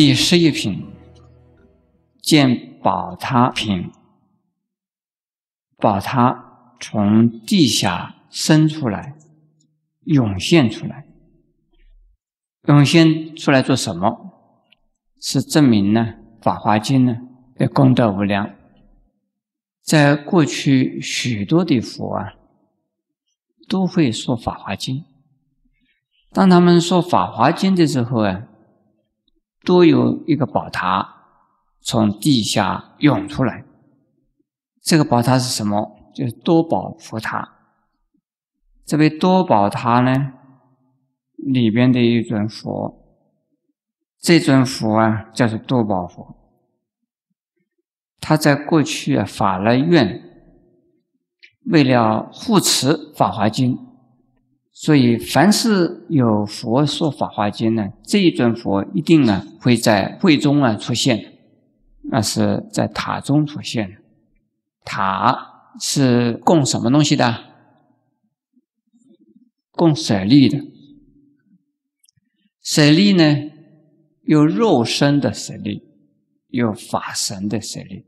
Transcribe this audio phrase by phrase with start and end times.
[0.00, 0.86] 第十一品，
[2.22, 3.90] 见宝塔品，
[5.76, 9.16] 宝塔从地下生出来，
[10.04, 11.08] 涌现出来，
[12.68, 14.30] 涌现出来做什么？
[15.20, 17.16] 是证明呢，《法华经》呢
[17.56, 18.54] 的功德无量。
[19.82, 22.34] 在过去许多的佛啊，
[23.68, 24.98] 都会说《法华经》。
[26.30, 28.44] 当他们说《法华经》的时候啊，
[29.68, 31.26] 都有一个宝塔
[31.82, 33.66] 从地下涌出来。
[34.80, 36.10] 这个宝塔是什么？
[36.14, 37.56] 就是多宝佛塔。
[38.86, 40.32] 这位多宝塔呢，
[41.36, 43.04] 里边的一尊佛，
[44.18, 46.34] 这尊佛啊，叫做多宝佛。
[48.20, 50.22] 他在过去啊法了愿，
[51.66, 53.76] 为了护持《法华经》，
[54.80, 61.32] 所以凡是有佛说《法华经》呢，这一尊佛一定呢会在会中啊出现，
[62.04, 63.98] 那是在塔中出现。
[64.84, 67.44] 塔是供什么东西的？
[69.72, 70.60] 供舍利的。
[72.62, 73.50] 舍利呢，
[74.22, 75.82] 有肉身的舍利，
[76.46, 78.06] 有法神的舍利。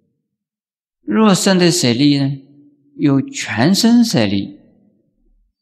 [1.02, 2.38] 肉身的舍利呢，
[2.94, 4.60] 有全身舍利，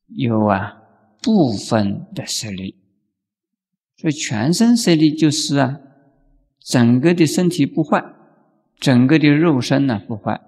[0.08, 0.77] 有啊
[1.22, 2.76] 部分的舍利。
[3.96, 5.80] 所以全身舍利就是啊，
[6.60, 8.02] 整个的身体不坏，
[8.78, 10.40] 整个的肉身呢不坏，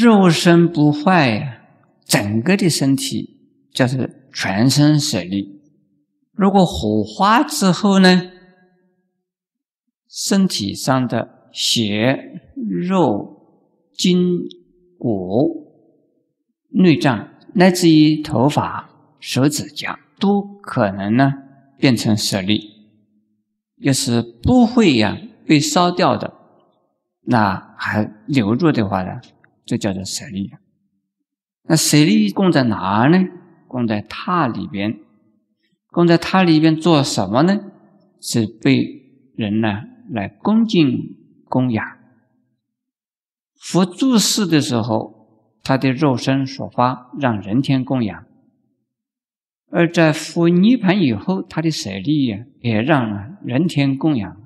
[0.00, 1.62] 肉身不坏呀，
[2.04, 3.40] 整个的身体
[3.72, 5.60] 就是全身舍利。
[6.32, 8.30] 如果火化之后呢，
[10.08, 12.40] 身体上的血
[12.88, 13.40] 肉。
[13.94, 14.18] 筋
[14.98, 15.70] 骨、
[16.70, 18.91] 内脏，乃至于头发、
[19.22, 21.32] 手指甲，都可能呢
[21.78, 22.72] 变成舍利。
[23.76, 25.16] 要是不会呀
[25.46, 26.34] 被烧掉的，
[27.20, 29.20] 那还留住的话呢，
[29.64, 30.50] 就叫做舍利。
[31.62, 33.28] 那舍利供在哪呢？
[33.68, 34.98] 供在塔里边。
[35.92, 37.60] 供在塔里边做什么呢？
[38.20, 41.86] 是被人呢来恭敬供养。
[43.56, 45.28] 佛住世的时候，
[45.62, 48.24] 他的肉身所发让人天供养；
[49.74, 54.36] 而在佛涅盘以后，他的舍利呀也让人天供养，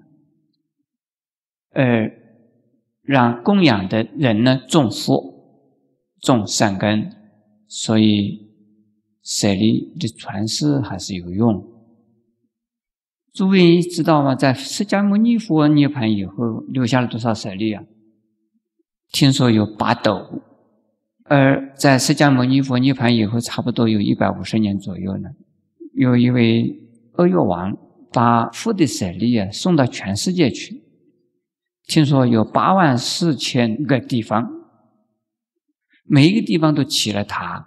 [1.71, 2.13] 而
[3.03, 5.35] 让供养的人呢种福、
[6.21, 7.11] 种善根，
[7.67, 8.53] 所以
[9.21, 11.73] 舍利的传世还是有用。
[13.33, 14.37] 诸位知道吗？
[14.37, 17.83] 在释迦牟尼佛涅盘以后，留下了多少舍利啊？
[19.11, 20.43] 听说有八斗，
[21.29, 25.29] 而在释迦牟尼佛涅盘以后，差不多有一百五十年左右呢。
[25.95, 26.79] 有一位
[27.15, 27.77] 阿育王
[28.13, 30.83] 把佛的舍利啊送到全世界去，
[31.87, 34.49] 听说有八万四千个地方，
[36.05, 37.67] 每一个地方都起了塔，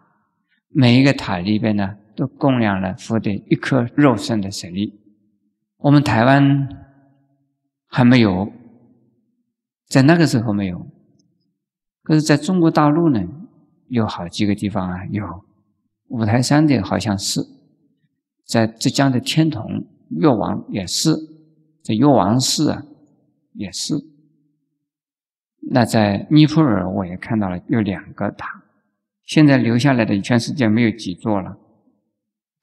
[0.69, 4.99] 每一个塔里边呢都供养了佛的一颗肉身的舍利。
[5.77, 6.69] 我们台湾
[7.87, 8.53] 还没有，
[9.87, 10.87] 在那个时候没有。
[12.03, 13.21] 可是在中国大陆呢，
[13.89, 15.43] 有好几个地方啊，有
[16.07, 17.41] 五台山的好像是，
[18.45, 21.15] 在浙江的天童越王也是，
[21.83, 22.83] 在越王寺啊
[23.53, 23.95] 也是。
[25.71, 28.63] 那在尼泊尔我也看到了有两个塔，
[29.23, 31.57] 现在留下来的全世界没有几座了。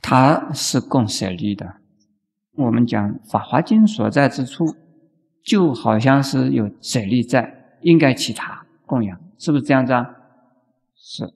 [0.00, 1.76] 它是供舍利的。
[2.56, 4.74] 我们讲《法华经》所在之处，
[5.44, 9.20] 就好像是有舍利在，应该起塔供养。
[9.38, 10.08] 是不是这样子啊？
[11.08, 11.32] 是。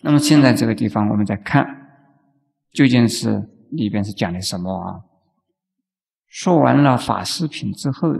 [0.00, 1.66] 那么现在这个地方，我们再看，
[2.72, 5.04] 究竟是里边是讲的什么啊？
[6.26, 8.14] 说完了法师品之后，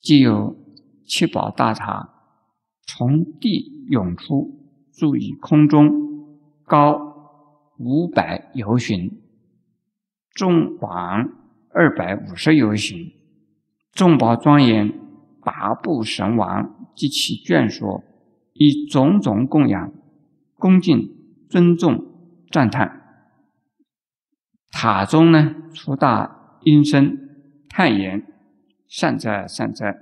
[0.00, 0.56] 既有
[1.06, 2.08] 七宝大塔
[2.86, 5.90] 从地涌出，住于空中，
[6.64, 6.98] 高
[7.78, 9.20] 五百由旬，
[10.30, 11.28] 重广
[11.68, 13.12] 二百五十由旬，
[13.92, 15.04] 众宝庄严。
[15.42, 18.02] 八部神王及其眷属，
[18.58, 19.92] 以种种供养、
[20.54, 21.14] 恭敬、
[21.48, 22.04] 尊重、
[22.50, 23.02] 赞叹。
[24.70, 27.18] 塔中呢，出大音声，
[27.68, 28.26] 叹言
[28.88, 29.96] ：“善哉，善哉！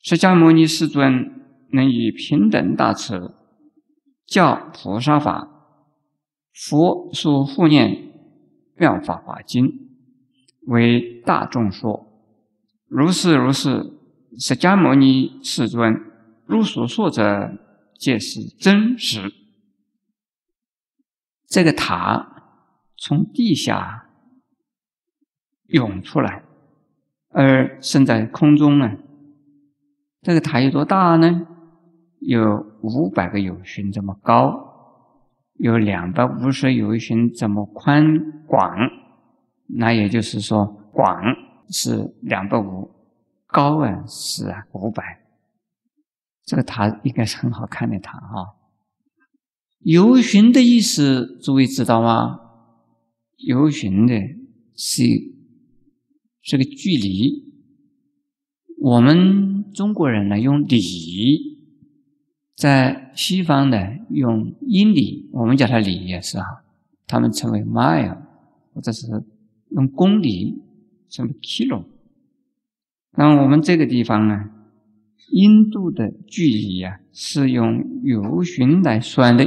[0.00, 1.42] 释迦牟尼世尊
[1.72, 3.34] 能以平等大慈，
[4.26, 5.48] 教菩萨法。
[6.52, 8.12] 佛所护念
[8.76, 9.88] 妙法华经，
[10.66, 12.06] 为大众说。
[12.88, 13.94] 如是，如是。”
[14.38, 16.07] 释迦牟尼世尊
[16.48, 17.52] 如所说者，
[17.98, 19.30] 皆是真实。
[21.46, 22.26] 这个塔
[22.96, 24.08] 从地下
[25.66, 26.42] 涌出来，
[27.28, 28.96] 而升在空中呢。
[30.22, 31.46] 这个塔有多大呢？
[32.20, 34.58] 有五百个有旬这么高，
[35.58, 38.02] 有两百五十有旬这么宽
[38.46, 38.74] 广。
[39.66, 41.22] 那也就是说，广
[41.68, 42.90] 是两百五，
[43.46, 45.27] 高啊是啊五百。
[46.48, 48.56] 这个塔应该是很好看的塔哈。
[49.80, 52.40] 游巡的意思，诸位知道吗？
[53.36, 54.14] 游巡的
[54.74, 55.02] 是
[56.42, 57.44] 这个距离。
[58.80, 61.58] 我们中国人呢用里，
[62.56, 63.76] 在西方呢
[64.08, 66.64] 用英里，我们叫它里也是哈，
[67.06, 68.22] 他们称为 mile，
[68.72, 69.06] 或者是
[69.72, 70.62] 用公里
[71.10, 71.84] 称为 kilo。
[73.18, 74.54] 那我们这个地方呢？
[75.30, 79.46] 印度的距离呀，是用游巡来算的。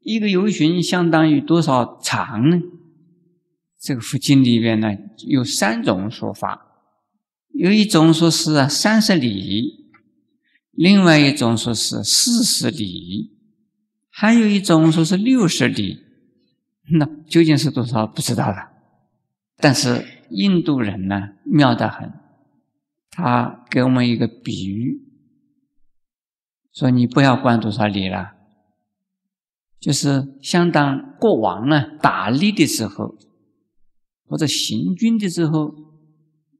[0.00, 2.60] 一个游巡相当于多少长呢？
[3.78, 4.88] 这个佛经里边呢
[5.26, 6.66] 有三种说法，
[7.52, 9.92] 有一种说是三十里，
[10.72, 13.36] 另外一种说是四十里，
[14.08, 15.98] 还有一种说是六十里。
[16.98, 18.70] 那究竟是多少不知道了。
[19.58, 22.10] 但是印度人呢妙得很。
[23.10, 25.02] 他给我们一个比喻，
[26.72, 28.34] 说你不要管多少礼了，
[29.80, 33.18] 就是相当国王呢打猎的时候，
[34.24, 35.74] 或者行军的时候，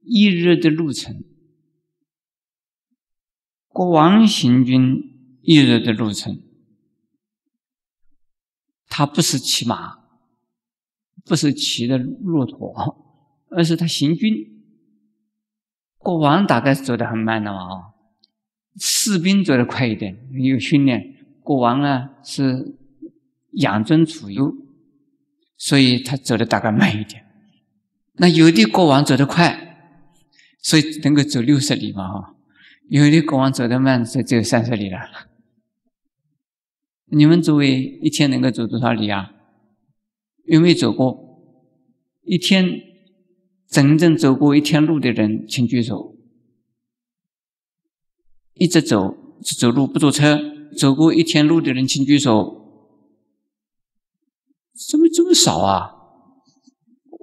[0.01, 1.23] 一日的路程。
[3.67, 6.41] 国王行军一日的路程，
[8.87, 9.99] 他不是骑马，
[11.23, 14.58] 不是骑的骆驼，而是他行军。
[15.99, 17.93] 国王大概是走得很慢的嘛，啊，
[18.79, 21.15] 士兵走得快一点，有训练。
[21.43, 22.77] 国王呢是
[23.51, 24.53] 养尊处优，
[25.57, 27.25] 所以他走的大概慢一点。
[28.13, 29.77] 那有的国王走得快，
[30.61, 32.35] 所以能够走六十里嘛，哈。
[32.89, 34.97] 有的国王走得慢，所以只有三十里了。
[37.11, 39.31] 你们诸位一天能够走多少里啊？
[40.45, 41.41] 有没有走过
[42.23, 42.88] 一天？
[43.69, 46.15] 真正走过一天路的人，请举手。
[48.55, 49.15] 一直走
[49.57, 50.39] 走路不坐车，
[50.77, 52.57] 走过一天路的人，请举手。
[54.89, 55.91] 怎么这么少啊？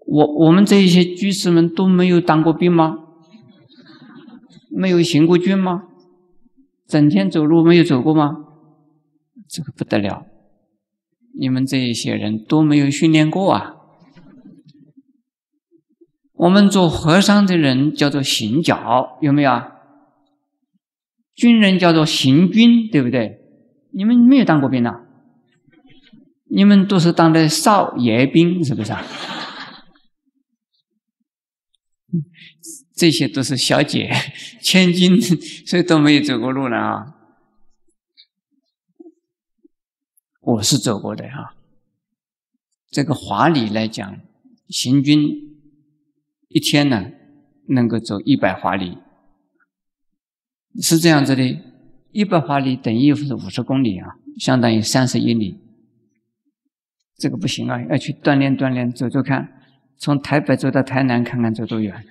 [0.06, 2.96] 我我们这一些居士们都没有当过兵吗？
[4.70, 5.82] 没有行过军吗？
[6.86, 8.36] 整天走路没有走过吗？
[9.48, 10.26] 这个不得了！
[11.38, 13.75] 你们这一些人都没有训练过啊！
[16.36, 19.72] 我们做和尚的人叫做行脚，有没有啊？
[21.34, 23.40] 军人叫做行军，对不对？
[23.92, 25.00] 你们没有当过兵呐？
[26.48, 29.02] 你们都是当的少爷兵，是不是啊？
[32.94, 34.10] 这些都是小姐、
[34.62, 35.20] 千金，
[35.66, 37.14] 所以都没有走过路了啊。
[40.40, 41.54] 我是走过的哈。
[42.90, 44.20] 这个华理来讲，
[44.68, 45.45] 行军。
[46.48, 47.10] 一天呢，
[47.68, 48.98] 能够走一百华里，
[50.80, 51.58] 是这样子的。
[52.12, 55.60] 一百华里等于是五十公里啊，相当于三十英里。
[57.18, 59.52] 这个不行啊，要去锻炼锻炼，走走看。
[59.98, 62.06] 从台北走到台南，看看走多远。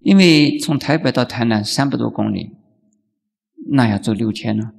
[0.00, 2.50] 因为从台北到台南三百多公里，
[3.70, 4.72] 那要走六天呢。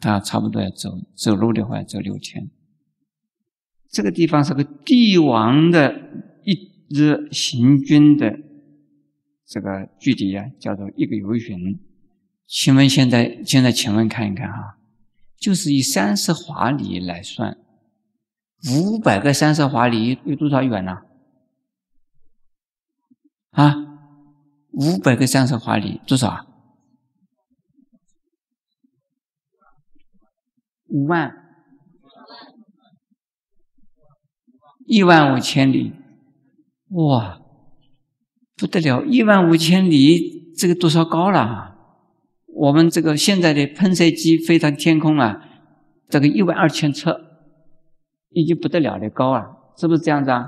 [0.00, 2.50] 啊，差不多要走走路的话，要走六天。
[3.90, 6.27] 这个地方是个帝王的。
[6.48, 8.38] 一日行军的
[9.44, 11.78] 这个距离啊，叫做一个游巡。
[12.46, 14.78] 请问现在，现在请问看一看哈，
[15.36, 17.58] 就是以三十华里来算，
[18.72, 21.02] 五百个三十华里有多少远呢？
[23.50, 23.74] 啊，
[24.70, 26.46] 五百个三十华里多少啊？
[30.86, 31.30] 五万，
[34.86, 35.92] 一万五千里。
[36.90, 37.40] 哇，
[38.56, 39.04] 不得了！
[39.04, 41.76] 一万五千里，这个多少高了？
[42.46, 45.40] 我们这个现在的喷射机飞上天空啊，
[46.08, 47.14] 这个一万二千尺，
[48.30, 50.46] 已经不得了的高啊，是不是这样子啊？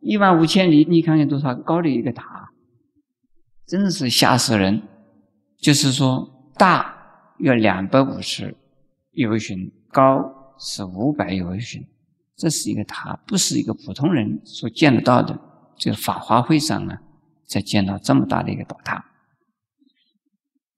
[0.00, 2.50] 一万五千里，你看看多少高的一个塔，
[3.66, 4.82] 真是吓死人！
[5.60, 6.94] 就是说，大
[7.38, 8.56] 要两百五十
[9.12, 11.86] 游巡，高是五百游巡，
[12.36, 15.40] 这是一个塔，不是一个普通人所见得到的。
[15.78, 16.98] 这个法华会上呢，
[17.46, 19.04] 才见到这么大的一个宝塔，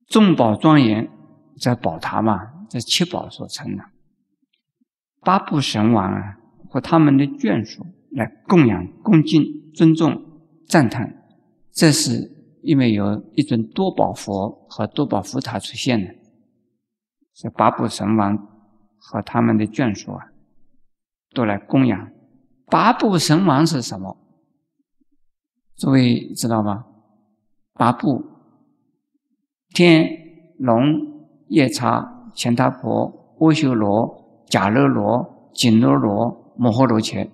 [0.07, 1.11] 众宝庄严，
[1.59, 3.85] 在宝塔嘛，这七宝所成的，
[5.21, 6.37] 八部神王啊
[6.69, 9.43] 和他们的眷属来供养、恭敬、
[9.75, 10.23] 尊重
[10.69, 11.17] 赞叹。
[11.73, 12.31] 这是
[12.63, 16.13] 因为有一尊多宝佛和多宝佛塔出现了，
[17.35, 18.37] 这八部神王
[18.99, 20.27] 和他们的眷属啊，
[21.35, 22.11] 都来供养。
[22.67, 24.17] 八部神王是什么？
[25.81, 26.85] 诸位知道吗？
[27.73, 28.23] 八部：
[29.71, 30.07] 天
[30.59, 30.85] 龙、
[31.49, 37.27] 夜叉、乾达婆、阿修罗、迦楼罗、紧罗罗、摩诃罗伽。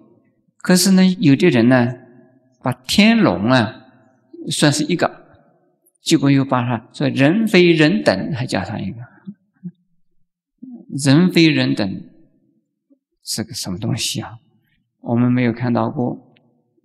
[0.58, 1.92] 可是呢，有的人呢，
[2.62, 3.82] 把天龙啊。
[4.48, 5.26] 算是一个，
[6.00, 8.98] 结果又把它说人非人等，还加上一个，
[10.88, 12.00] 人非人等
[13.24, 14.38] 是个什么东西啊？
[15.00, 16.32] 我们没有看到过，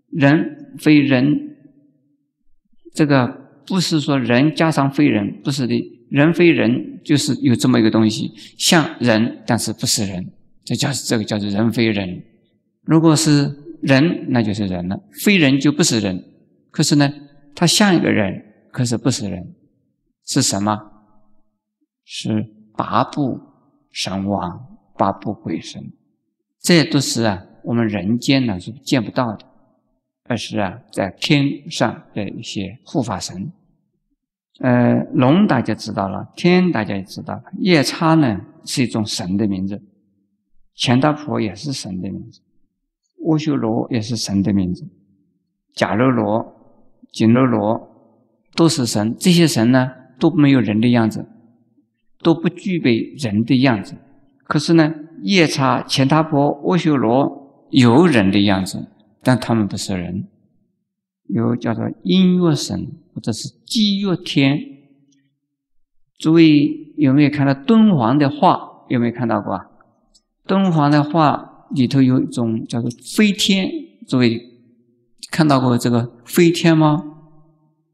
[0.10, 1.51] 人非人，
[2.94, 3.28] 这个
[3.66, 5.76] 不是说人加上非人，不是的，
[6.10, 10.32] 人非人就是有这么一个东西，像人但是不是人，
[10.64, 12.24] 这叫这个叫做人非人。
[12.84, 13.50] 如果是
[13.82, 16.24] 人，那就是人了；非人就不是人。
[16.70, 17.12] 可是呢？
[17.54, 19.56] 他像一个人，可是不是人，
[20.26, 20.78] 是什么？
[22.06, 22.46] 是
[22.78, 23.40] 八部
[23.92, 25.92] 神王、八部鬼神，
[26.62, 29.46] 这都是啊，我们人间呢是见不到的，
[30.26, 33.52] 而是啊，在天上的一些护法神。
[34.60, 39.82] 呃，龙大家知道了，天大家也知道了，夜叉呢是一种神的名字，
[40.76, 42.42] 钱大婆也是神的名字，
[43.26, 44.88] 阿修罗也是神的名字，
[45.76, 46.58] 迦楼罗。
[47.12, 47.90] 紧罗罗
[48.56, 51.26] 都是神，这些神呢都没有人的样子，
[52.24, 53.96] 都不具备人的样子。
[54.46, 58.88] 可是呢，夜叉、乾闼婆、阿修罗有人的样子，
[59.24, 60.28] 但他们不是人。
[61.28, 64.60] 有叫做音乐神或者是激乐天。
[66.18, 68.86] 诸位有没有看到敦煌的画？
[68.90, 69.60] 有没有看到过？
[70.46, 73.70] 敦煌的画里头有一种叫做飞天。
[74.08, 74.50] 诸位。
[75.30, 77.06] 看到过这个飞天吗？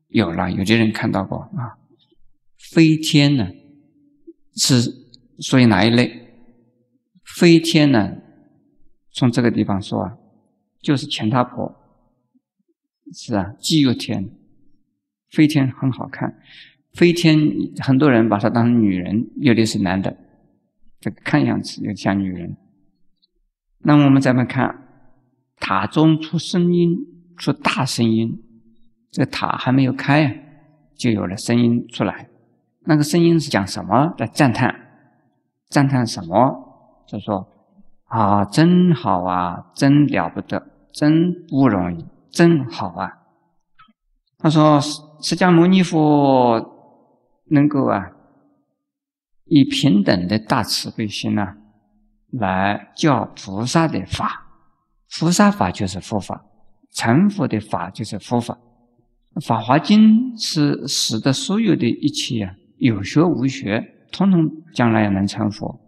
[0.08, 1.78] 有了，有的人看到过啊。
[2.58, 3.50] 飞天呢，
[4.56, 4.82] 是
[5.40, 6.30] 属于哪一类？
[7.24, 8.16] 飞天呢，
[9.12, 10.18] 从这个地方说啊，
[10.82, 11.76] 就是钱他婆，
[13.14, 14.30] 是啊，既有天。
[15.30, 16.40] 飞天很好看，
[16.94, 17.38] 飞天
[17.80, 20.18] 很多人把它当成女人，有的是男的，
[21.00, 22.56] 这个看样子有点像女人。
[23.80, 24.88] 那我们再来看，
[25.58, 27.14] 塔中出声音。
[27.40, 28.42] 出大声音，
[29.12, 30.34] 这个塔还没有开啊，
[30.96, 32.28] 就有了声音出来。
[32.86, 34.12] 那个声音是讲什么？
[34.18, 34.74] 在赞叹，
[35.70, 37.06] 赞叹什么？
[37.08, 37.48] 就说
[38.08, 43.10] 啊，真好啊，真了不得，真不容易，真好啊。
[44.38, 46.60] 他说，释迦牟尼佛
[47.50, 48.12] 能够啊，
[49.46, 51.56] 以平等的大慈悲心啊，
[52.32, 54.48] 来教菩萨的法，
[55.20, 56.44] 菩萨法就是佛法。
[56.94, 58.58] 成佛的法就是佛法，
[59.46, 60.00] 《法华经》
[60.42, 64.42] 是使得所有的一切啊，有学无学，统统
[64.74, 65.80] 将来也能成佛，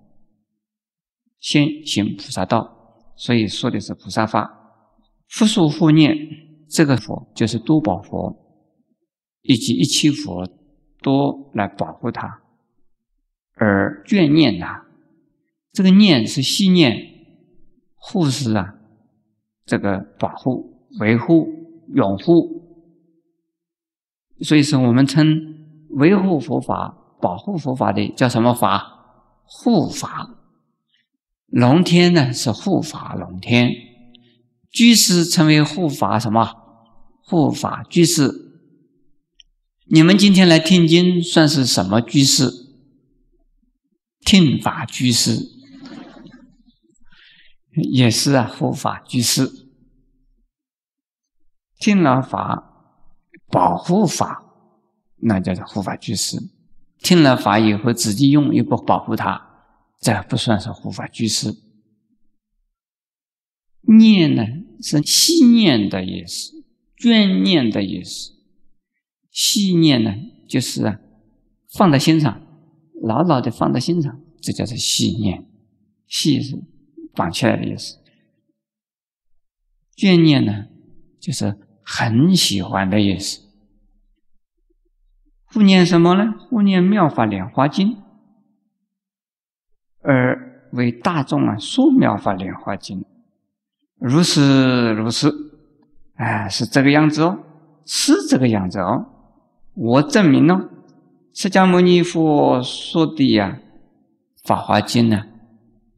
[1.39, 4.55] 先行菩萨道，所以说的是菩萨法。
[5.27, 6.15] 复数复念
[6.69, 8.35] 这个佛，就是多宝佛，
[9.41, 10.47] 以及一切佛
[11.01, 12.41] 都来保护他，
[13.55, 14.85] 而眷念他。
[15.71, 16.97] 这个念是信念，
[17.95, 18.75] 护持啊，
[19.65, 20.77] 这个保护。
[20.99, 21.47] 维护、
[21.93, 22.63] 拥护，
[24.41, 25.23] 所以说我们称
[25.91, 28.81] 维护佛法、保护佛法的叫什么法？
[29.45, 30.38] 护法。
[31.51, 33.71] 龙天呢是护法龙天，
[34.71, 36.55] 居士称为护法什么？
[37.23, 38.31] 护法居士。
[39.91, 42.51] 你们今天来听经，算是什么居士？
[44.19, 45.49] 听法居士，
[47.91, 49.49] 也是啊，护法居士。
[51.79, 52.93] 听了法，
[53.47, 54.43] 保护法，
[55.21, 56.37] 那叫做护法居士。
[56.99, 59.48] 听了法以后，自己用又不保护他，
[59.99, 61.53] 这不算是护法居士。
[63.81, 64.43] 念呢，
[64.81, 66.63] 是细念的意思，
[66.97, 68.33] 眷念的意思。
[69.31, 70.15] 细念呢，
[70.47, 70.99] 就是啊，
[71.77, 72.41] 放在心上，
[73.01, 75.45] 牢牢的放在心上，这叫做细念。
[76.07, 76.61] 细是
[77.13, 77.97] 绑起来的意思。
[79.95, 80.67] 眷念呢，
[81.19, 81.65] 就是。
[81.91, 83.41] 很喜欢的意思。
[85.45, 86.35] 护念什么呢？
[86.37, 87.97] 护念妙法莲华经，
[90.01, 93.03] 而为大众啊说妙法莲华经。
[93.99, 95.29] 如是如是，
[96.15, 97.39] 哎，是这个样子哦，
[97.85, 99.05] 是这个样子哦。
[99.75, 100.69] 我证明了，
[101.33, 103.59] 释迦牟尼佛说的呀，
[104.47, 105.23] 《法华经》呢，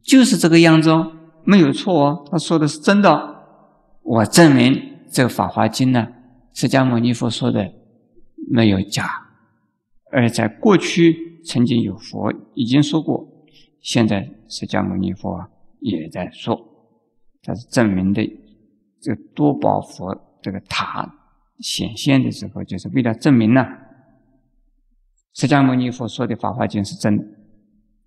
[0.02, 1.12] 就是这个样子哦，
[1.44, 3.42] 没有错哦，他说的是真的。
[4.02, 4.90] 我证明。
[5.14, 6.08] 这个《法华经》呢，
[6.54, 7.70] 释迦牟尼佛说的
[8.50, 9.04] 没有假，
[10.10, 13.28] 而在过去曾经有佛已经说过，
[13.82, 15.46] 现在释迦牟尼佛
[15.80, 16.58] 也在说，
[17.42, 18.22] 它是证明的
[19.00, 21.12] 这个多宝佛这个塔
[21.58, 23.66] 显现的时候，就是为了证明呢，
[25.34, 27.24] 释迦牟尼佛说的《法华经》是真的。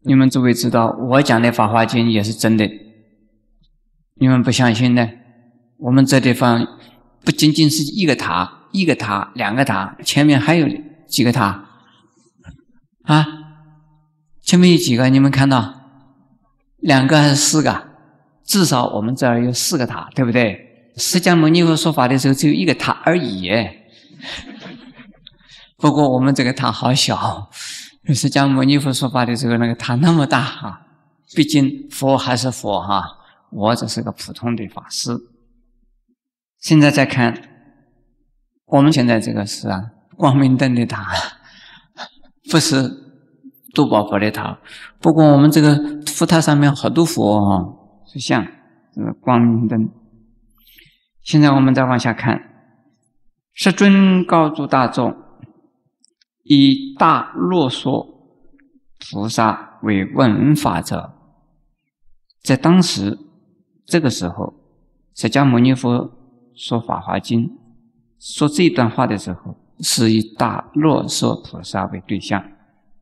[0.01, 2.69] 你们诸位知道，我讲的《法华经》也是真的。
[4.15, 5.09] 你们不相信呢？
[5.77, 6.65] 我们这地方
[7.25, 10.67] 不仅仅是一个塔，一个塔，两个塔，前面还有
[11.05, 11.67] 几个塔
[13.03, 13.25] 啊？
[14.45, 15.09] 前面有几个？
[15.09, 15.73] 你们看到
[16.77, 17.87] 两个还是四个？
[18.43, 20.91] 至少我们这儿有四个塔，对不对？
[20.97, 23.49] 释迦牟尼佛说法的时候只有一个塔而已。
[25.77, 27.49] 不过我们这个塔好小。
[28.13, 30.81] 释迦牟尼佛说法的时候，那个塔那么大哈，
[31.35, 33.03] 毕竟佛还是佛哈，
[33.51, 35.11] 我只是个普通的法师。
[36.59, 37.49] 现在再看，
[38.67, 39.81] 我们现在这个是啊，
[40.15, 41.07] 光明灯的塔，
[42.51, 43.04] 不是
[43.75, 44.57] 多宝佛的塔。
[44.99, 45.75] 不过我们这个
[46.07, 47.61] 佛塔上面好多佛啊，
[48.07, 48.43] 是像
[48.93, 49.89] 这个光明灯。
[51.21, 52.39] 现在我们再往下看，
[53.53, 55.13] 世尊告诉大众。
[56.47, 58.05] 以大啰嗦
[58.99, 61.11] 菩萨为问法者，
[62.43, 63.17] 在当时
[63.87, 64.53] 这个时候，
[65.15, 66.11] 释迦牟尼佛
[66.53, 67.41] 说《法华经》，
[68.19, 72.39] 说这段话的时候，是以大啰嗦菩萨为对象，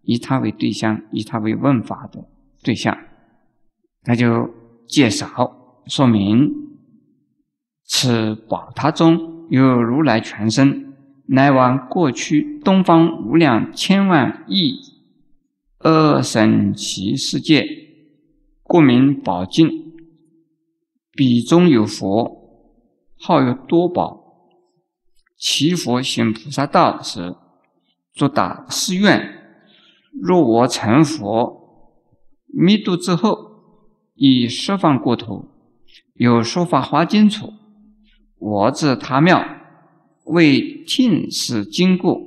[0.04, 2.24] 以他为对象，以他为问法的
[2.62, 2.98] 对象，
[4.04, 4.50] 他就
[4.88, 6.52] 介绍说明，
[7.86, 10.94] 此宝塔中有如来全身。
[11.26, 14.76] 乃往过去东方无量千万亿
[15.80, 17.66] 二神奇世界，
[18.62, 19.94] 故名宝镜。
[21.14, 22.76] 彼中有佛，
[23.18, 24.50] 号有多宝。
[25.38, 27.36] 其佛行菩萨道时，
[28.14, 29.43] 作大誓愿：
[30.22, 31.98] 若我成佛
[32.48, 33.38] 灭度之后，
[34.16, 35.50] 以十方国土
[36.14, 37.54] 有说法华经处，
[38.38, 39.44] 我至他庙。
[40.26, 42.18] 为听是经过，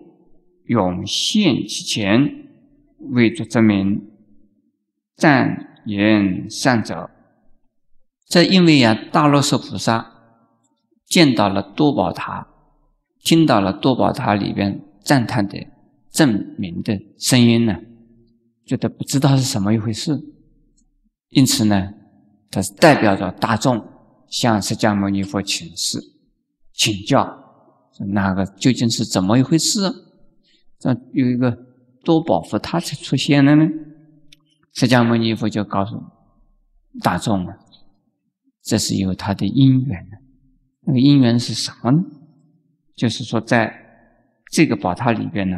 [0.66, 2.50] 永现其前，
[2.98, 4.10] 为作证明，
[5.16, 7.08] 赞言善者。
[8.28, 10.12] 这因为呀，大罗娑菩萨
[11.06, 12.48] 见到了多宝塔，
[13.22, 15.66] 听到了多宝塔里边赞叹的
[16.16, 17.76] 证明的声音呢，
[18.64, 20.18] 觉得不知道是什么一回事，
[21.28, 21.92] 因此呢，
[22.50, 23.86] 它是代表着大众
[24.28, 25.98] 向释迦牟尼佛请示、
[26.72, 27.44] 请教。
[28.08, 29.80] 那个究竟是怎么一回事？
[30.78, 31.56] 这有一个
[32.02, 33.66] 多宝佛，他才出现了呢。
[34.72, 36.02] 释迦牟尼佛就告诉
[37.02, 37.58] 大众了，
[38.62, 40.16] 这是有他的因缘的。
[40.86, 41.98] 那个因缘是什么呢？
[42.94, 43.72] 就是说，在
[44.52, 45.56] 这个宝塔里边呢，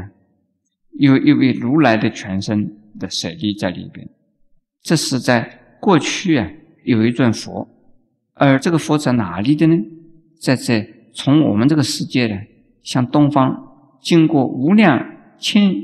[0.98, 4.08] 有一位如来的全身的舍利在里边。
[4.82, 6.50] 这是在过去啊，
[6.84, 7.68] 有一尊佛，
[8.34, 9.76] 而这个佛在哪里的呢？
[10.40, 10.94] 在这。
[11.14, 12.36] 从我们这个世界呢，
[12.80, 15.74] 向东方经过无量千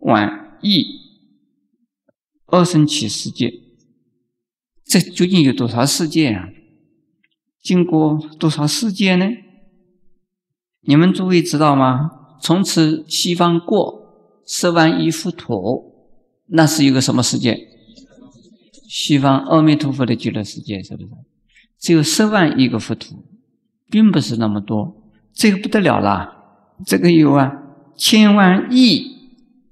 [0.00, 0.84] 万亿
[2.44, 3.54] 二生起世界，
[4.84, 6.50] 这究竟有多少世界啊？
[7.62, 9.30] 经过多少世界呢？
[10.82, 12.10] 你们诸位知道吗？
[12.42, 14.01] 从此西方过
[14.46, 16.10] 十万亿佛土，
[16.46, 17.58] 那是一个什么世界？
[18.88, 21.08] 西方阿弥陀佛的极乐世界，是不是？
[21.78, 23.24] 只有十万亿个佛土。
[23.92, 26.74] 并不是那么多，这个不得了了。
[26.86, 27.52] 这个有啊，
[27.94, 29.04] 千万亿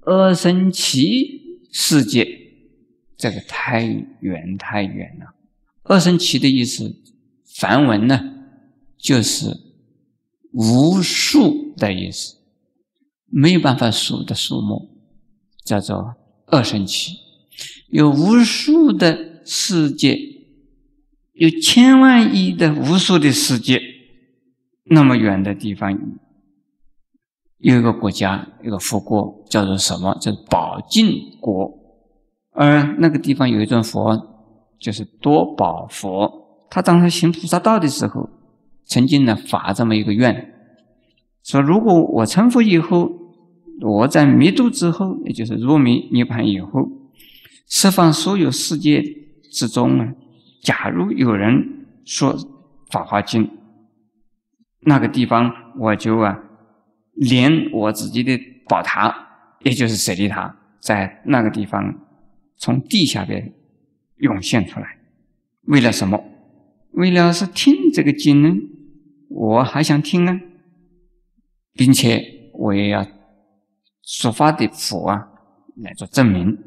[0.01, 2.27] 二生奇世界，
[3.17, 3.83] 这个太
[4.19, 5.33] 远太远了。
[5.85, 7.01] 二生奇的意思，
[7.57, 8.21] 梵文呢，
[8.95, 9.47] 就是
[10.51, 12.35] 无数的意思，
[13.31, 14.89] 没有办法数的数目，
[15.65, 16.15] 叫做
[16.47, 17.13] 二生奇。
[17.89, 20.17] 有无数的世界，
[21.33, 23.81] 有千万亿的无数的世界。
[24.85, 25.97] 那么远的地方，
[27.57, 30.17] 有一个国家，一个佛国，叫做什么？
[30.19, 31.79] 叫宝镜国。
[32.53, 34.17] 而那个地方有一尊佛，
[34.79, 36.65] 就是多宝佛。
[36.69, 38.29] 他当他行菩萨道的时候，
[38.85, 40.53] 曾经呢发这么一个愿，
[41.43, 43.09] 说：如果我成佛以后，
[43.81, 46.89] 我在弥度之后，也就是入灭涅盘以后，
[47.67, 49.03] 十方所有世界
[49.51, 50.13] 之中呢，
[50.61, 52.37] 假如有人说
[52.91, 53.45] 《法华经》。
[54.83, 56.39] 那个地方，我就啊，
[57.13, 59.27] 连我自己的宝塔，
[59.59, 61.99] 也就是舍利塔，在那个地方
[62.57, 63.53] 从地下边
[64.17, 64.97] 涌现出来。
[65.63, 66.23] 为了什么？
[66.93, 68.55] 为了是听这个经呢？
[69.29, 70.39] 我还想听啊。
[71.73, 73.05] 并且我也要
[74.13, 75.29] 所发的佛啊
[75.77, 76.57] 来做证明。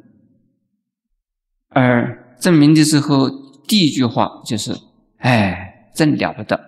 [1.69, 3.29] 而证明的时候，
[3.69, 4.75] 第一句话就是
[5.21, 6.59] ：“哎，真了不得，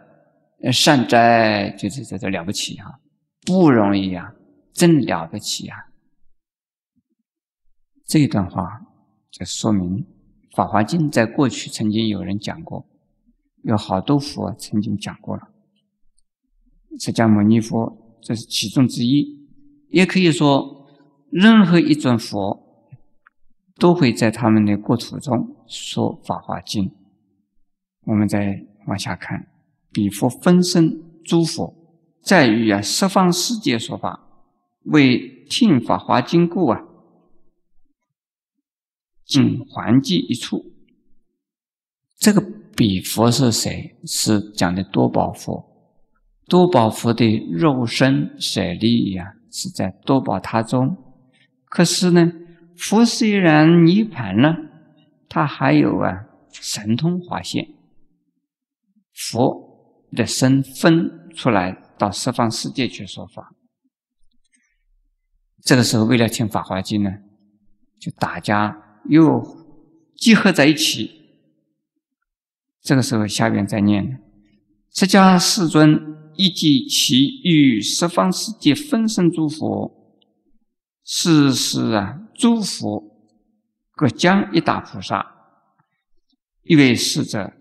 [0.71, 3.01] 善哉，就是这这了不起啊，
[3.47, 4.35] 不容易啊，
[4.75, 5.79] 真了不起啊。”
[8.05, 8.83] 这一段话
[9.31, 9.89] 就说明
[10.55, 12.87] 《法华经》在过去曾经有人讲过，
[13.63, 15.49] 有好多佛曾经讲过了。
[17.01, 19.46] 释迦牟尼佛这是其中之一，
[19.89, 20.87] 也可以说，
[21.31, 22.65] 任何一尊佛。
[23.79, 26.85] 都会在他们的国土中说《法华经》。
[28.07, 29.49] 我们再往下看，
[29.93, 31.75] 彼佛分身诸佛，
[32.23, 34.31] 在于啊十方世界说法，
[34.85, 36.81] 为听《法华经》故啊，
[39.27, 40.73] 尽还记一处。
[42.17, 42.41] 这个
[42.75, 43.99] 彼佛是谁？
[44.07, 45.71] 是讲的多宝佛。
[46.47, 50.97] 多宝佛的肉身舍利呀，是在多宝塔中。
[51.71, 52.31] 可是呢？
[52.79, 54.55] 佛虽然涅盘了，
[55.31, 57.67] 他还有啊神通化现，
[59.15, 63.55] 佛的身分出来到十方世界去说法。
[65.63, 67.11] 这个时候，为了听《法华经》呢，
[67.99, 69.43] 就大家又
[70.19, 71.11] 集合在一起。
[72.83, 74.23] 这个时候，下边再念：
[74.99, 79.93] 释迦世尊以及其与十方世界分身诸佛。
[81.05, 83.05] 是是啊，诸佛
[83.93, 85.35] 各将一大菩萨，
[86.63, 87.53] 一位侍者，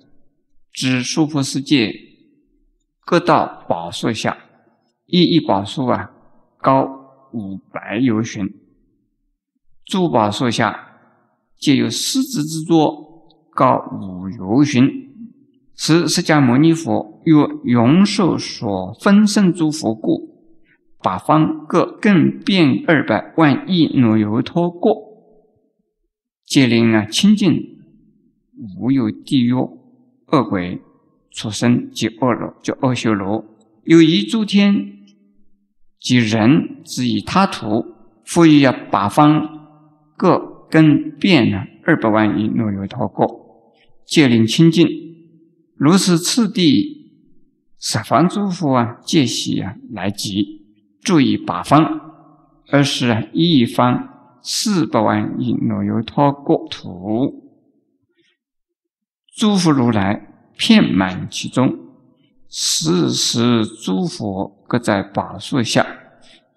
[0.72, 1.94] 指娑婆世界
[3.02, 4.38] 各道宝树下，
[5.06, 6.12] 一一宝树啊，
[6.60, 6.86] 高
[7.34, 8.48] 五百由旬，
[9.84, 10.98] 诸宝树下
[11.60, 14.88] 皆有狮子之座，高五由旬，
[15.76, 20.36] 是释迦牟尼佛若永寿所分身诸佛故。
[21.02, 24.96] 八方各更变二百万亿罗由脱过，
[26.44, 27.54] 皆令啊清净，
[28.80, 30.82] 无有地狱恶鬼
[31.30, 33.46] 畜生及恶罗，就恶修罗，
[33.84, 34.74] 有一诸天
[36.00, 37.86] 及人之以他土，
[38.24, 39.48] 赋予啊八方
[40.18, 43.72] 各更变了二百万亿罗由脱过，
[44.08, 44.88] 皆令清净。
[45.76, 47.05] 如是次第，
[47.88, 50.66] 十方诸佛啊，皆悉啊来集。
[51.04, 52.02] 注意八方，
[52.72, 57.54] 而是一方四百万亿罗由他国土，
[59.38, 60.20] 诸佛如来
[60.58, 61.78] 遍满其中，
[62.50, 65.86] 时时诸佛各在宝树下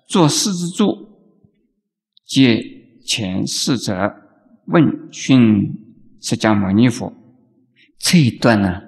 [0.06, 0.96] 作狮子座，
[2.24, 2.58] 皆
[3.04, 4.14] 前四者
[4.64, 5.74] 问讯
[6.22, 7.12] 释迦牟尼佛。
[7.98, 8.80] 这一段呢，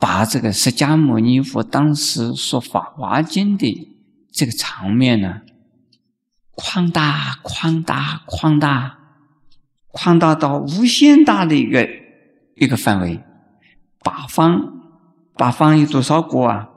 [0.00, 3.86] 把这个释迦牟尼佛当时说《法华经》的。
[4.32, 5.40] 这个场面呢，
[6.52, 8.96] 扩大、扩大、扩大，
[9.88, 11.88] 扩大到无限大的一个
[12.54, 13.20] 一个范围。
[14.04, 14.80] 八方，
[15.34, 16.68] 八方有多少国啊？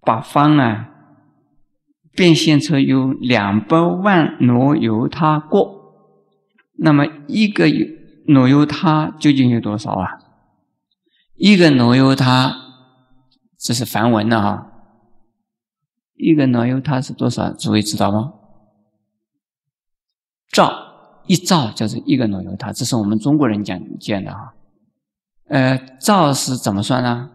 [0.00, 0.88] 八方啊，
[2.10, 5.94] 变现出有两百万罗由他国。
[6.76, 7.66] 那么一个
[8.26, 10.18] 罗由他究竟有多少啊？
[11.42, 12.56] 一个罗由他，
[13.58, 14.64] 这是梵文的哈。
[16.14, 17.52] 一个脑油它是多少？
[17.52, 18.34] 诸位知道吗？
[20.52, 20.72] 兆
[21.26, 24.54] 一兆就是一个脑油它，这是我们中国人讲讲的哈。
[25.48, 27.32] 呃，兆是怎么算呢？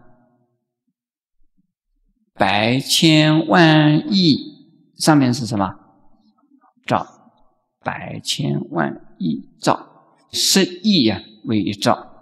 [2.32, 4.38] 百千万亿
[4.96, 5.74] 上面是什么？
[6.86, 7.06] 兆，
[7.80, 9.86] 百千万亿兆，
[10.32, 12.17] 十亿呀为一兆，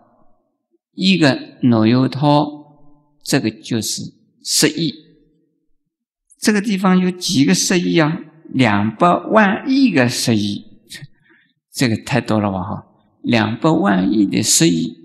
[0.96, 2.48] 一个脑油涛，
[3.22, 4.02] 这个就是
[4.42, 4.92] 十亿。
[6.40, 8.18] 这个地方有几个十亿啊？
[8.48, 10.64] 两百万亿个十亿，
[11.72, 12.62] 这个太多了吧？
[12.62, 12.86] 哈，
[13.22, 14.96] 两百万亿的十亿，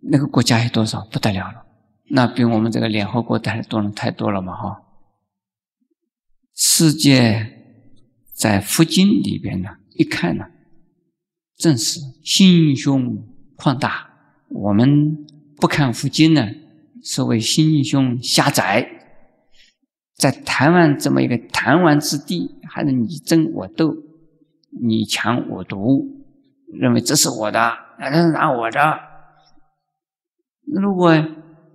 [0.00, 1.04] 那个国家有多少？
[1.10, 1.64] 不得了了，
[2.10, 4.54] 那比我们这个联合国太多了，太多了嘛？
[4.54, 4.82] 哈，
[6.54, 7.62] 世界
[8.34, 10.44] 在佛经里边呢，一看呢，
[11.62, 13.24] 正是心胸
[13.56, 14.10] 旷大。
[14.48, 15.16] 我们
[15.60, 16.44] 不看佛经呢？
[17.04, 18.84] 所谓心胸狭窄，
[20.16, 23.94] 在台湾这么一个弹丸之地，还是你争我斗，
[24.82, 26.24] 你强我独，
[26.72, 28.98] 认为这是我的，那是拿我的。
[30.64, 31.14] 如果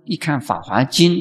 [0.04, 1.12] 一看《法华经》，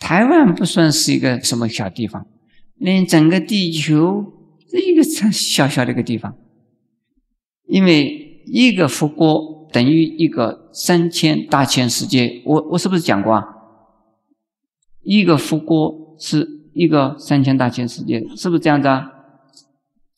[0.00, 2.26] 台湾不算是一个什么小地方，
[2.74, 4.24] 连整个地球
[4.68, 6.36] 是一个小小的一个地方，
[7.72, 9.50] 因为一个佛国。
[9.72, 13.42] 等于一个三千大千世界，我我是不是讲过啊？
[15.00, 19.06] 一个佛国是一个三千大千世界，是不是这样子啊？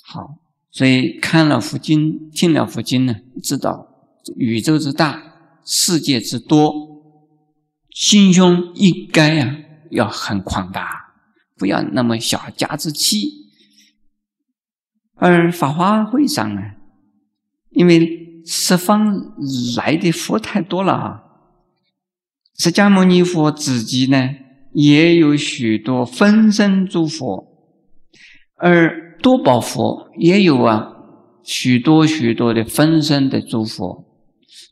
[0.03, 0.41] 好，
[0.73, 3.15] 所以看了佛经，听了佛经呢，
[3.45, 3.87] 知道
[4.35, 5.23] 宇宙之大，
[5.65, 6.75] 世界之多，
[7.91, 9.57] 心胸应该呀
[9.93, 11.15] 要很宽大，
[11.57, 13.29] 不要那么小家子气。
[15.15, 16.61] 而法华会上呢，
[17.75, 19.35] 因为十方
[19.77, 21.23] 来的佛太多了啊，
[22.59, 24.31] 释迦牟尼佛自己呢
[24.73, 27.47] 也有许多分身诸佛，
[28.57, 30.93] 而多宝佛也有啊
[31.43, 34.05] 许多许多的分身的诸佛，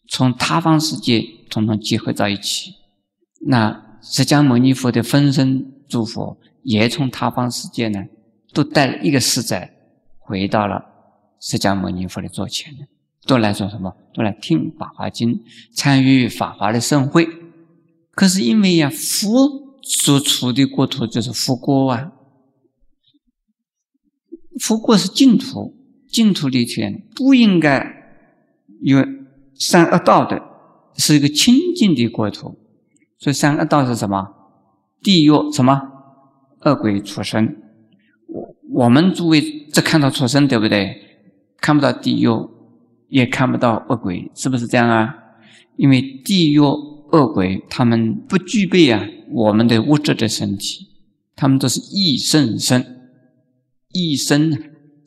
[0.08, 2.72] 从他方世界统统结合在一起。
[3.46, 8.04] 那释迦牟尼佛的分身诸佛也从他方世界呢，
[8.52, 9.68] 都带了一个使者。
[10.24, 10.84] 回到了
[11.40, 12.72] 释迦牟尼佛的座前，
[13.26, 13.96] 都来做什么？
[14.14, 15.34] 都来听《法华经》，
[15.72, 17.28] 参与法华的盛会。
[18.12, 19.48] 可是因为呀，佛
[19.82, 22.12] 所处的国土就是佛国啊，
[24.60, 25.74] 佛国是净土，
[26.08, 27.84] 净土里边不应该
[28.82, 28.98] 有
[29.54, 30.42] 三恶道的，
[30.96, 32.58] 是一个清净的国土。
[33.18, 34.34] 所以三恶道是什么？
[35.00, 35.80] 地狱什么？
[36.64, 37.56] 恶鬼畜生。
[38.74, 39.40] 我们诸位
[39.72, 40.96] 只看到畜生，对不对？
[41.60, 42.26] 看不到地狱，
[43.12, 45.14] 也看不到恶鬼，是不是这样啊？
[45.76, 50.88] 因为地狱恶鬼他们不具备啊我们的物质的身体，
[51.36, 53.02] 他们都是意生身，
[53.92, 54.50] 意生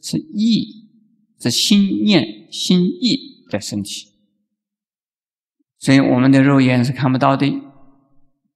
[0.04, 0.88] 是意，
[1.40, 4.10] 是心念心意的身体，
[5.80, 7.52] 所以我们的肉眼是看不到的，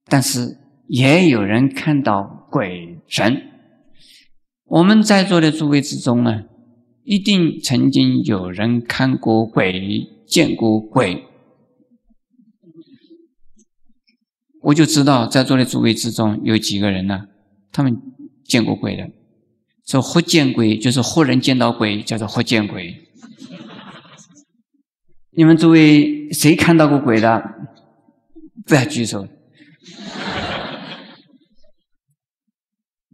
[0.05, 3.49] 但是也有人看到鬼神。
[4.65, 6.43] 我们在座的诸位之中呢，
[7.09, 11.23] 一定曾经有人看过鬼、见过鬼。
[14.61, 17.25] 我就知道在座的诸位之中有几个人呢，
[17.71, 17.99] 他们
[18.43, 19.09] 见过鬼的。
[19.87, 23.09] 说活见鬼就是活人见到鬼，叫做活见鬼。
[25.31, 27.41] 你们诸位谁看到过鬼的？
[28.67, 29.27] 不要举手。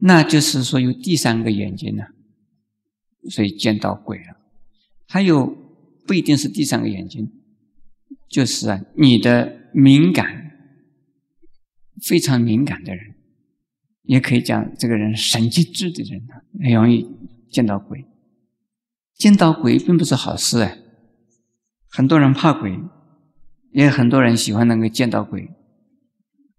[0.01, 2.03] 那就是说有第三个眼睛呢，
[3.29, 4.37] 所以见到鬼了。
[5.07, 5.55] 还有
[6.05, 7.31] 不一定是第三个眼睛，
[8.29, 10.51] 就是啊，你的敏感
[12.03, 13.15] 非常敏感的人，
[14.03, 16.33] 也可以讲这个人神经质的人呢，
[16.63, 17.07] 很容易
[17.49, 18.05] 见到鬼。
[19.15, 20.77] 见到鬼并不是好事哎，
[21.89, 22.77] 很多人怕鬼，
[23.71, 25.49] 也很多人喜欢能够见到鬼，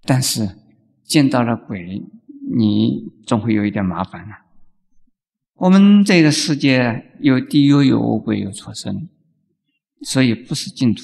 [0.03, 0.57] 但是
[1.05, 2.03] 见到了鬼。
[2.49, 4.46] 你总会有一点麻烦啊。
[5.59, 9.09] 我们这个世界有地狱、有恶鬼、有畜生，
[10.03, 11.03] 所以不是净土。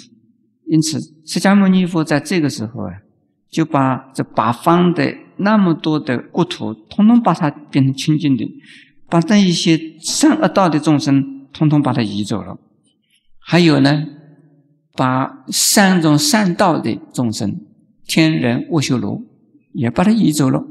[0.67, 2.93] 因此，释迦牟尼佛在这个时候啊，
[3.51, 8.47] 就把这八方的那么多的国土，统统把它变成清净的，
[9.09, 12.59] 把那一些善恶道的众生，统统把它移走了。
[13.39, 14.05] 还有呢，
[14.95, 17.61] 把三种善道的众生，
[18.07, 19.23] 天人、卧修罗，
[19.73, 20.63] 也把它移走了。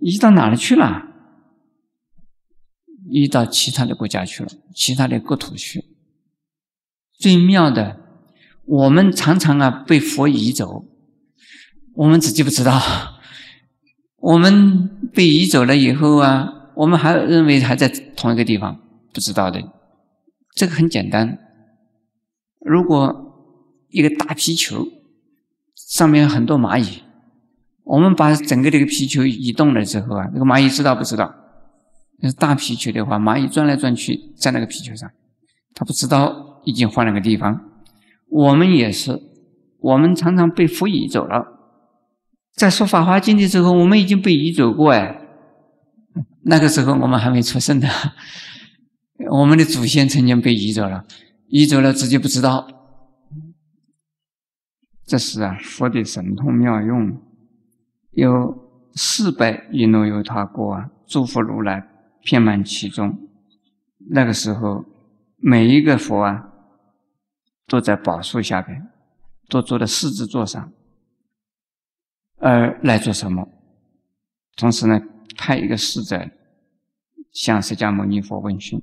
[0.00, 1.09] 移到哪里去了？
[3.10, 5.84] 移到其他的国家去了，其他的国土去。
[7.18, 7.98] 最妙的，
[8.64, 10.84] 我们常常啊被佛移走，
[11.94, 12.80] 我们自己不知道。
[14.16, 18.80] 我们被移走了以后啊，我们还认为还在同一个地方，
[19.12, 19.62] 不知道的。
[20.54, 21.38] 这个很简单，
[22.60, 23.56] 如果
[23.88, 24.86] 一个大皮球
[25.74, 27.02] 上面有很多蚂蚁。
[27.82, 31.34] 我们把整个这个皮球移动了之后啊，这个蚂蚁知道不知道？
[32.20, 35.10] 那是大皮球的话，蚂蚁转来转去在那个皮球上，
[35.74, 37.60] 它不知道已经换了个地方。
[38.28, 39.18] 我们也是，
[39.78, 41.46] 我们常常被佛移走了。
[42.54, 45.20] 在说《法华经》的时候，我们已经被移走过哎，
[46.44, 47.88] 那个时候我们还没出生的，
[49.30, 51.04] 我们的祖先曾经被移走了，
[51.48, 52.68] 移走了自己不知道。
[55.06, 57.20] 这是啊，佛的神通妙用。
[58.12, 58.54] 有
[58.94, 61.86] 四百亿诺由他国啊，诸佛如来
[62.22, 63.28] 遍满其中。
[64.10, 64.84] 那个时候，
[65.36, 66.52] 每一个佛啊，
[67.66, 68.88] 都在宝树下边，
[69.48, 70.72] 都坐在狮子座上，
[72.38, 73.48] 而来做什么？
[74.56, 75.00] 同时呢，
[75.36, 76.30] 派一个使者
[77.32, 78.82] 向释迦牟尼佛问讯，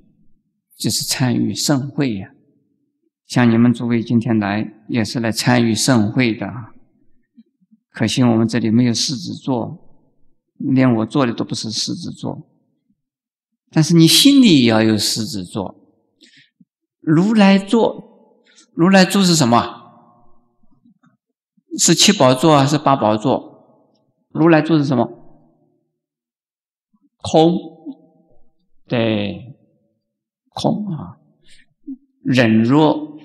[0.78, 2.32] 就是参与盛会呀。
[3.26, 6.50] 像你们诸位今天来，也是来参与盛会的。
[7.89, 9.78] 可惜我们这里没有狮子座，
[10.58, 12.47] 连我坐的都不是狮子座。
[13.71, 15.75] 但是你心里也要有狮子座。
[16.99, 19.84] 如来座，如来座是什么？
[21.77, 23.56] 是七宝座还是八宝座？
[24.30, 25.08] 如来座是什么？
[27.17, 27.58] 空，
[28.88, 29.58] 对，
[30.49, 31.17] 空啊，
[32.23, 33.17] 忍弱。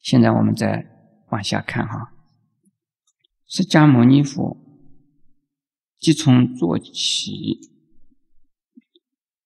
[0.00, 0.86] 现在我们再
[1.30, 2.12] 往下看哈，
[3.46, 4.56] 释迦牟尼佛
[5.98, 7.60] 即从坐起，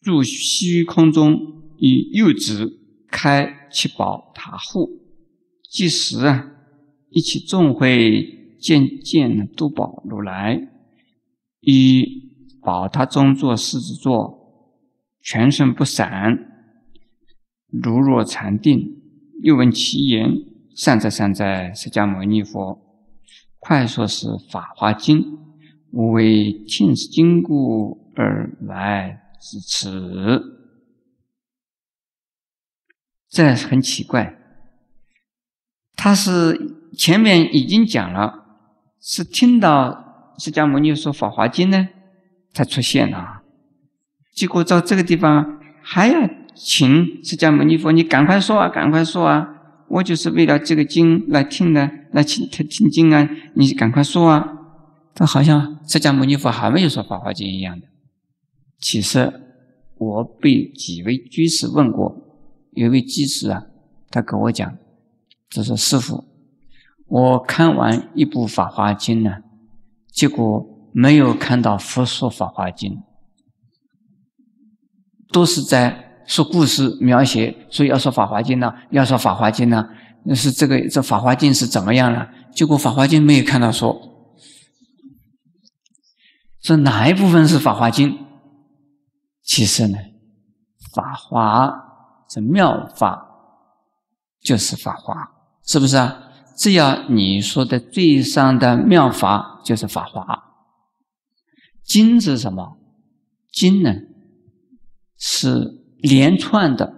[0.02, 4.88] 入虚空中，以右指开七宝塔户，
[5.70, 6.50] 即时啊，
[7.10, 10.68] 一切众会见见多宝如来，
[11.60, 14.74] 以宝塔中坐狮子座，
[15.22, 16.38] 全身不散，
[17.70, 18.98] 如若禅定。
[19.42, 20.30] 又闻其言。
[20.74, 22.80] 善哉善哉，释迦牟尼佛，
[23.58, 25.18] 快说是《法华经》，
[25.90, 30.58] 我为听此经故而来是此。
[33.28, 34.36] 这很奇怪，
[35.96, 38.44] 他是前面已经讲了，
[39.00, 41.88] 是听到释迦牟尼说《法华经》呢，
[42.52, 43.18] 才出现的，
[44.34, 49.48] 结果到这个地方还要请释迦牟尼佛，你赶快说啊，赶快说啊！
[49.88, 53.28] 我就是为了这个经来听的，来听听听经啊！
[53.54, 54.46] 你赶快说啊！
[55.14, 57.86] 他好像释迦牟尼佛还没有说《法华经》一样的。
[58.82, 59.32] 其实
[59.96, 62.14] 我被几位居士问过，
[62.72, 63.62] 有一位居士啊，
[64.10, 64.76] 他跟我讲，
[65.48, 66.24] 他说：“师傅，
[67.06, 69.36] 我看完一部《法华经》呢，
[70.12, 72.92] 结果没有看到佛说《法华经》，
[75.32, 79.88] 都是在。”说故事描写，所以要说《法华经》呢，要说《法华经》呢，
[80.24, 82.30] 那是这个这《法华经》是怎么样了？
[82.54, 84.00] 结果《法华经》没有看到说，
[86.60, 88.10] 这哪一部分是《法华经》？
[89.42, 89.98] 其实呢，
[90.94, 93.28] 法华这妙法
[94.40, 95.14] 就是法华，
[95.64, 96.30] 是不是啊？
[96.56, 100.42] 只要你说的最上的妙法就是法华。
[101.84, 102.78] 经是什么？
[103.52, 103.94] 经呢
[105.18, 105.80] 是。
[106.02, 106.92] 连串的、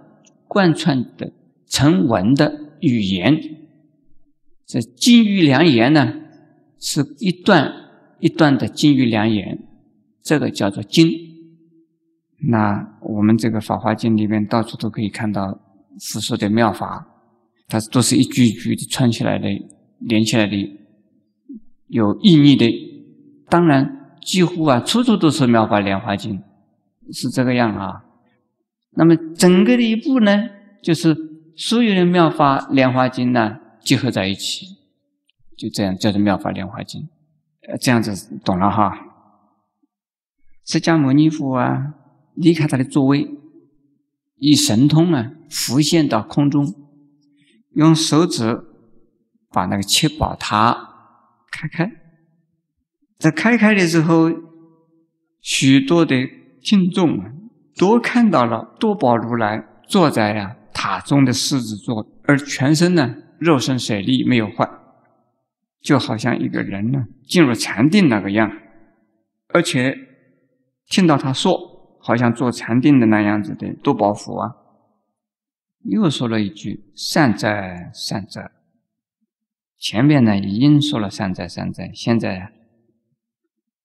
[0.47, 1.31] 贯穿的、
[1.67, 3.39] 成文的语言，
[4.65, 6.11] 这金玉良言呢，
[6.79, 7.71] 是一段
[8.19, 9.59] 一段的金玉良言，
[10.23, 11.07] 这个叫做经。
[12.47, 15.57] 那我们这个《法华经》里面到处都可以看到
[15.99, 17.07] 佛说的妙法，
[17.67, 19.47] 它都是一句一句的串起来的、
[19.99, 20.79] 连起来的，
[21.87, 22.65] 有意义的。
[23.49, 26.39] 当然，几乎啊，处处都是《妙法莲华经》，
[27.11, 28.03] 是这个样啊。
[28.91, 30.49] 那么整个的一部呢，
[30.81, 31.15] 就是
[31.55, 34.65] 所有的妙法莲华经呢结合在一起，
[35.57, 37.07] 就这样叫做妙法莲华经。
[37.67, 38.97] 呃，这样子懂了哈。
[40.65, 41.93] 释迦牟尼佛啊，
[42.35, 43.27] 离开他的座位，
[44.37, 46.65] 以神通啊浮现到空中，
[47.75, 48.63] 用手指
[49.51, 50.75] 把那个七宝塔
[51.51, 51.91] 开开。
[53.17, 54.29] 在开开的时候，
[55.41, 56.15] 许多的
[56.61, 57.31] 听众啊。
[57.77, 64.65] 都看到了多宝如来坐在呀塔中的狮子座，而全身呢肉身舍利没有坏，
[65.81, 68.49] 就好像一个人呢进入禅定那个样，
[69.49, 69.93] 而且
[70.87, 71.74] 听到他说，
[72.05, 74.55] 好像做禅定的那样子的多宝佛啊，
[75.79, 78.51] 又说了一句善哉善哉。
[79.79, 82.53] 前面呢已经说了善哉善哉，现在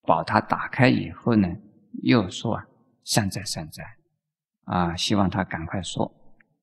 [0.03, 1.47] 宝塔打开以后呢，
[2.03, 2.61] 又说。
[3.03, 3.83] 善哉善哉，
[4.65, 4.95] 啊！
[4.95, 6.13] 希望他赶快说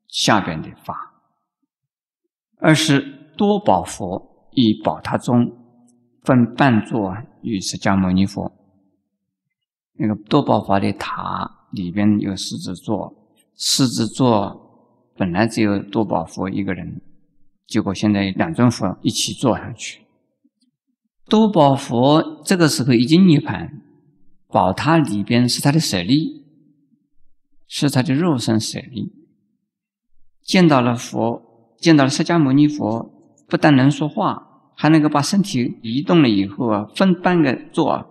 [0.06, 1.20] 下边的法。
[2.60, 3.00] 二是
[3.36, 5.52] 多宝佛以宝塔中
[6.22, 8.57] 分半座与释迦牟尼佛。
[9.98, 13.14] 那个多宝佛的塔里边有狮子座，
[13.56, 17.00] 狮子座本来只有多宝佛一个人，
[17.66, 20.02] 结果现在两尊佛一起坐上去。
[21.28, 23.82] 多宝佛这个时候已经涅盘。
[24.50, 26.46] 宝塔里边是他的舍利，
[27.66, 29.12] 是他的肉身舍利。
[30.42, 31.42] 见到了佛，
[31.76, 33.12] 见到了释迦牟尼佛，
[33.46, 38.06] 不但能说话，还能够把身体移动了以后啊，分半个座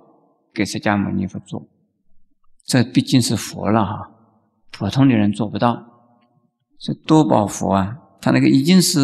[0.54, 1.68] 给释迦牟尼佛坐。
[2.68, 4.12] 这毕竟是佛了哈，
[4.72, 5.86] 普通的人做不到。
[6.78, 9.00] 这多宝佛啊，他那个已经是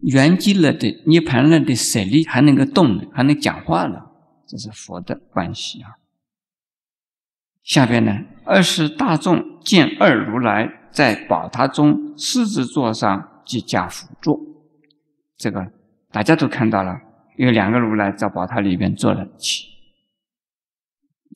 [0.00, 4.10] 圆寂了的涅盘了的舍利，还能够动，还能讲话了，
[4.48, 5.96] 这是佛的关系啊。
[7.62, 8.12] 下边呢，
[8.46, 14.64] 二是大众见二如来在宝塔中狮子座上即加辅助，
[15.36, 15.70] 这个
[16.10, 16.98] 大家都看到了，
[17.36, 19.66] 有两个如来在宝塔里边坐了起，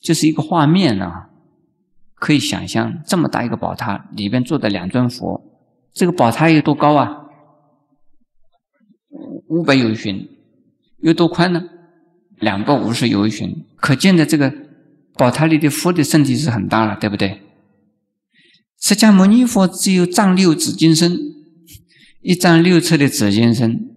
[0.01, 1.29] 就是一个画面啊，
[2.21, 5.41] 可以想象这么大一个宝塔里边坐的两尊佛，
[5.91, 7.25] 这个宝塔有多高啊？
[9.47, 10.29] 五百由旬，
[10.99, 11.63] 有多宽呢？
[12.37, 14.53] 两百五十由旬，可见的这个。
[15.17, 17.41] 宝塔里的佛的身体是很大了，对不对？
[18.79, 21.19] 释迦牟尼佛只有丈六指金身，
[22.21, 23.89] 一丈六尺的指金身，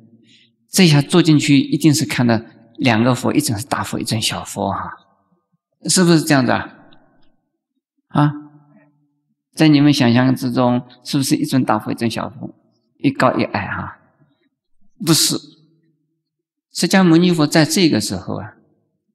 [0.68, 2.40] 这下坐进去一定是看到
[2.78, 4.90] 两个佛，一尊是大佛，一尊小佛，哈，
[5.88, 6.50] 是不是这样子？
[6.50, 6.68] 啊，
[8.14, 8.32] 啊
[9.54, 12.54] 在你们想象之中，是不是一尊大佛，一尊小佛，
[12.98, 13.60] 一高一矮？
[13.66, 13.98] 啊，
[15.06, 15.36] 不是，
[16.72, 18.54] 释迦牟尼佛在这个时候啊，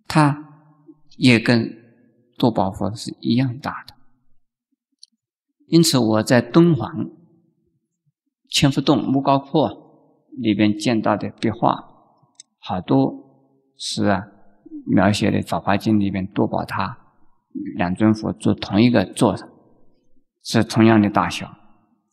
[0.08, 0.45] 他
[1.18, 1.76] 也跟
[2.38, 3.95] 多宝佛是一样大的。
[5.68, 7.10] 因此，我在敦煌
[8.50, 9.60] 千佛洞莫高窟
[10.38, 11.84] 里边见到的壁画，
[12.60, 13.14] 好多
[13.78, 14.24] 是啊，
[14.88, 17.09] 描写的《法华经》里边多宝塔
[17.76, 19.47] 两尊佛坐同一个座上，
[20.43, 21.55] 是同样的大小。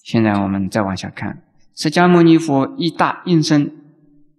[0.02, 1.42] 现在我们再往下看，
[1.74, 3.66] 释迦牟尼佛一大应身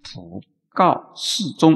[0.02, 1.76] 普告世宗。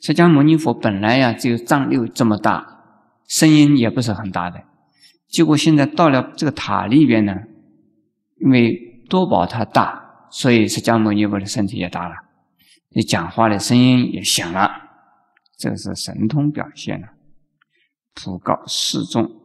[0.00, 2.82] 释迦牟尼佛本来呀只有丈六这么大，
[3.26, 4.62] 声音也不是很大的。
[5.28, 7.36] 结果现在到了这个塔里边呢，
[8.38, 12.14] 因为多宝塔大，所以释迦牟尼佛的身体也大了，
[12.90, 14.70] 你讲话的声音也响了，
[15.58, 17.08] 这是神通表现了。
[18.22, 19.40] 普告示众，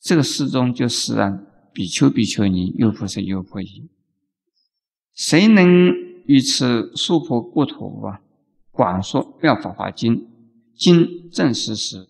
[0.00, 1.40] 这个示众就是啊，
[1.72, 3.88] 比丘、比丘尼、优婆塞、优婆夷，
[5.14, 5.66] 谁能
[6.26, 8.20] 于此娑婆国土啊，
[8.70, 10.28] 广说妙法华经，
[10.74, 12.08] 经正实时。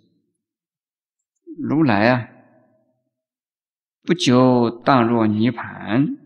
[1.59, 2.29] 如来啊，
[4.03, 6.17] 不久当若涅盘，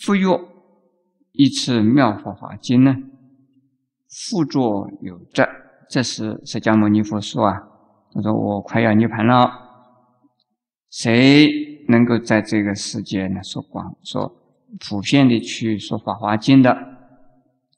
[0.00, 0.48] 复若
[1.32, 2.96] 一次妙法华经呢，
[4.08, 5.46] 复作有证。
[5.92, 7.68] 这时释迦牟尼佛说啊，
[8.14, 9.52] 他说我快要涅盘了，
[10.88, 14.34] 谁能够在这个世界呢说广说
[14.80, 16.74] 普遍的去说法华经的，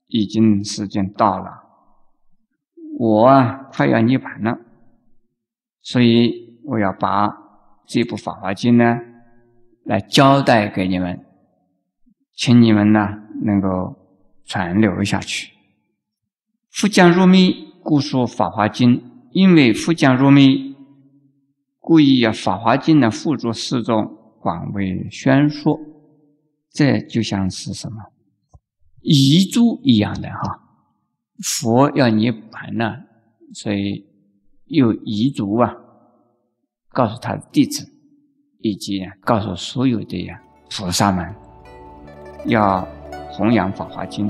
[0.06, 1.64] 已经时间到了，
[3.00, 4.60] 我啊快要涅盘了。
[5.82, 7.36] 所以我要把
[7.84, 9.00] 这部《法华经》呢，
[9.82, 11.26] 来交代给你们，
[12.36, 13.08] 请你们呢
[13.42, 13.96] 能够
[14.44, 15.52] 传流下去。
[16.70, 18.98] 复将入密，故说《法华经》，
[19.30, 20.74] 因为复讲入密，
[21.78, 25.78] 故意要《法华经》呢附着四众广为宣说。
[26.72, 27.98] 这就像是什么
[29.00, 30.60] 遗嘱一样的哈，
[31.44, 33.04] 佛要涅盘了，
[33.52, 34.06] 所以。
[34.66, 35.76] 有遗嘱啊，
[36.88, 37.86] 告诉他的弟子，
[38.60, 41.34] 以及告诉所有的呀菩萨们，
[42.46, 42.80] 要
[43.30, 44.26] 弘扬《法华经》。